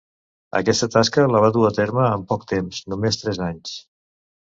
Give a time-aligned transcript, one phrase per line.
[0.59, 3.81] Aquesta tasca la va dur a terme en poc temps, només tres anys.